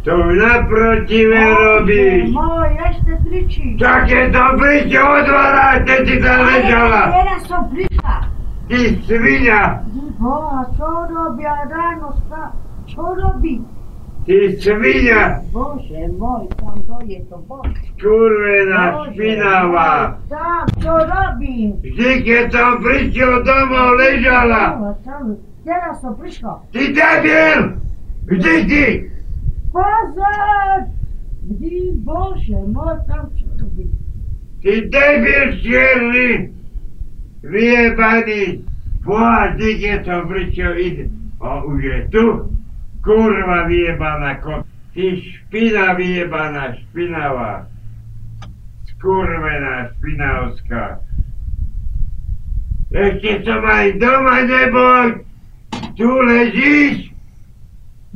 [0.00, 2.32] To naprotive robíš.
[2.32, 3.76] Môj, ešte kričíš.
[3.76, 7.02] Také to príďte odvarať, keď ti tam ležala.
[7.12, 8.16] teraz som prišla.
[8.70, 9.62] Ty svinia,
[10.16, 12.54] Boha, čo robia ráno sta?
[12.86, 13.60] Čo robí?
[14.24, 17.72] ty svinia, Bože môj, tam to je to Bože.
[17.98, 20.16] skurvená, špinavá.
[20.30, 21.76] Tam, čo robím?
[21.82, 24.64] Vždy, keď som prišiel domov, ležala.
[24.80, 25.22] Boha, tam,
[25.66, 26.52] teraz som prišla.
[26.72, 27.60] Ty debil!
[28.30, 28.84] Kde ty?
[29.70, 30.90] Pozor!
[31.40, 33.86] Kdy, Bože môj, tam čo robí?
[34.60, 36.28] Ty debil čierny!
[37.40, 38.66] Vyjebaný!
[39.00, 41.04] Boha, keď som prišiel, ide.
[41.40, 42.26] O, už je tu.
[43.00, 44.60] Kurva vyjebaná ko...
[44.92, 47.70] Ty špina vyjebaná, špinavá.
[48.90, 51.00] Skurvená, špinavská.
[52.90, 55.06] Ešte som aj doma nebol.
[55.94, 57.14] Tu ležíš?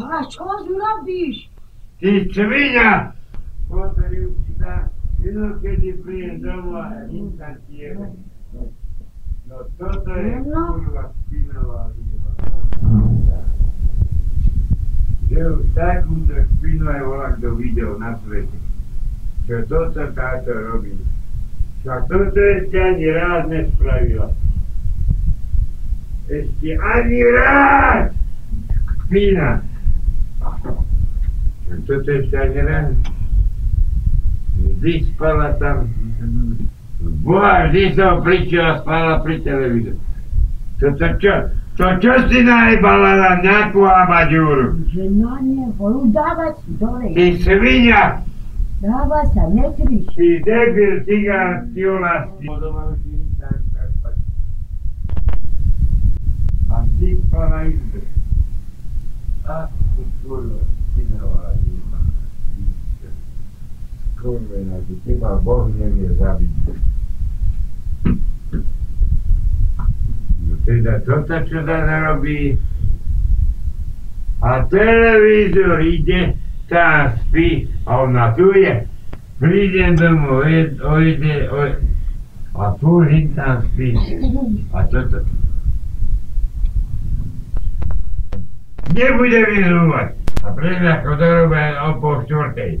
[0.00, 1.51] A čo robíš?
[2.02, 3.14] Ty svinia!
[3.70, 4.90] Pozri si na
[5.22, 8.10] inokedy príjem domov a hinta tiere.
[9.46, 10.82] No toto je No.
[10.82, 13.38] kurva špinavá vyjebaná.
[15.30, 18.58] Že už takúto špinu aj volá kto videl na svete.
[19.46, 20.98] Čo toto táto robí.
[21.86, 24.28] Však toto ešte ani raz nespravila.
[26.26, 28.10] Ešte ani raz!
[29.06, 29.62] Špina!
[32.66, 32.92] Raz.
[34.62, 35.88] Vždy spala tam.
[37.22, 39.98] Boha, vždy som prišiel a spala pri televízoru.
[40.78, 41.34] Toto čo?
[41.80, 44.76] To čo si najbala na nejakú abaďúru?
[44.92, 47.08] Že na neho, dávaj si dole.
[47.16, 48.20] Ty svinia!
[48.82, 50.04] Dávaj sa, nekrič.
[50.12, 51.70] Ty debil, cigán,
[53.72, 54.14] tam spať.
[56.66, 58.00] A ty spala izbe.
[59.46, 60.60] A ty kurva,
[61.02, 61.98] synová jeba.
[64.22, 66.54] Kurvená, ty teba Boh nevie zabiť.
[70.46, 71.78] No teda toto, čo sa
[72.10, 72.54] robí.
[74.42, 76.34] A televízor ide,
[76.66, 78.86] tá spí, a ona tu je.
[79.38, 80.46] Prídem domov,
[80.82, 81.70] ojde, oj,
[82.54, 82.74] a
[83.06, 83.94] hin tam spí.
[84.74, 85.22] A toto.
[88.92, 90.21] Nebude vyzúvať.
[90.42, 92.72] A to robia o pol štvrtej.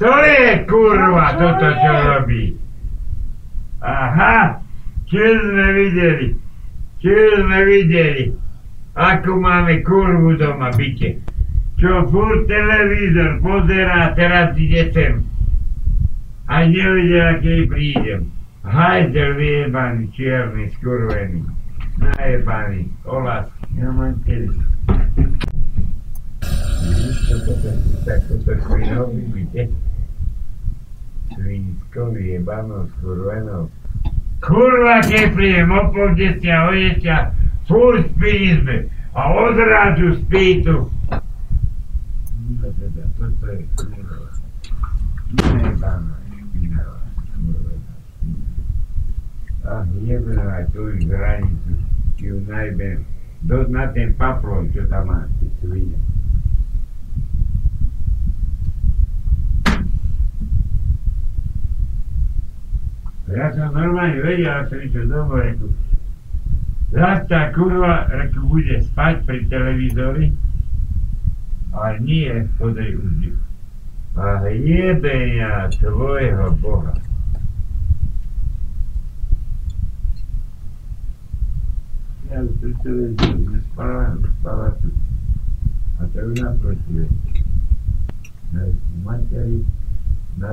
[0.00, 2.02] To je kurva No, čo toto, čo je?
[2.08, 2.44] robí.
[3.82, 4.58] Aha,
[5.06, 6.28] čo sme videli?
[7.02, 7.12] Čo
[7.44, 8.24] sme videli?
[8.96, 11.20] Ako máme kurvu doma byte.
[11.76, 15.14] Čo furt televízor pozerá, teraz ide sem.
[16.46, 18.20] A nevedela, keď prídem.
[18.62, 21.42] Hajzel vyjebaný, čierny, skurvený.
[21.98, 23.50] Najebaný, olas.
[23.74, 24.71] Ja mám kedy.
[27.32, 29.68] Toto to svinovi byte.
[31.32, 33.72] Svinsko vyjebanou, skurvenou.
[34.44, 35.00] Kurva,
[35.32, 37.32] prídem o pol desia, o desia,
[37.64, 38.84] furt spí sme.
[39.16, 40.92] A odrazu spí tu.
[42.60, 44.28] No teda, toto je kurva.
[45.32, 47.00] Nejebaná, špinavá,
[51.08, 51.72] hranicu,
[52.20, 53.08] ju najbem.
[53.42, 56.11] Do, na ten paplon, čo tam má, ty svine.
[63.32, 65.72] Ja som normálne vedel, ak som išiel domov, reku,
[66.92, 70.36] Zas tá kurva, reku, bude spať pri televízori,
[71.72, 73.32] ale nie, pozri už.
[74.20, 76.92] A jebe ja tvojho Boha.
[82.28, 84.92] Ja už pri televízori nespala, spala tu.
[85.96, 87.08] A to ju naproti.
[90.36, 90.52] Na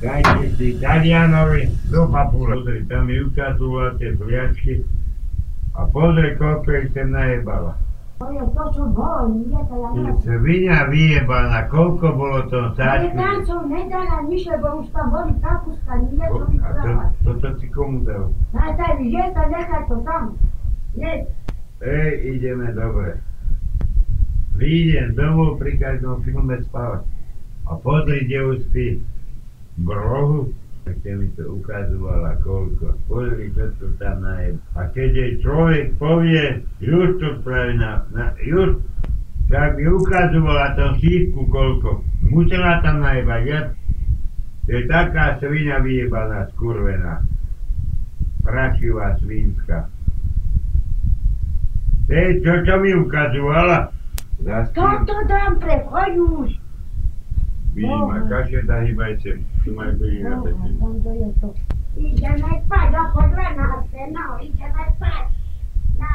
[0.00, 0.22] na Ale.
[0.24, 2.54] Dajte si Talianovi do papule.
[2.54, 4.74] Pozri, tam mi ukazovala tie fliačky.
[5.72, 7.74] A pozri, koľko ich sem najebala.
[8.18, 10.16] To je to, čo bolo, nie to ja neviem.
[10.18, 13.14] svinia vyjebaná, koľko bolo to Ale sáčku?
[13.14, 16.90] tam som nedala nič, lebo už tam boli kapuska, nie to A to,
[17.22, 18.34] toto si komu dal?
[18.50, 20.22] Daj, daj, je to, nechaj to tam.
[20.98, 21.12] Je,
[21.78, 23.22] Ej, ideme dobre.
[24.50, 27.06] Prídem domov pri každom filme spávať.
[27.64, 28.98] A pozri, kde už spí.
[29.78, 30.52] V rohu.
[30.88, 32.96] Tak mi to ukazovala koľko.
[33.12, 34.56] Pozri, čo to tam naje.
[34.72, 38.80] A keď jej človek povie, už to spraví na, na už,
[39.52, 42.00] tak mi ukazovala tam sípku koľko.
[42.24, 43.68] Musela tam najebať viac.
[44.68, 47.24] To je taká svina vyjebaná, skurvená.
[48.44, 49.88] Prašivá svinska.
[52.08, 53.92] To je čo, mi ukazovala?
[54.44, 56.12] Zas Toto dám pre choď
[57.78, 57.90] už.
[57.90, 59.30] Vidím, a kašeta hýbajte.
[59.64, 61.00] Tu majú byli na Dobre, pekne.
[61.02, 61.48] to je to.
[61.98, 65.24] Ideme spať, a poďme na scénu, ideme spať.
[65.98, 66.10] Na.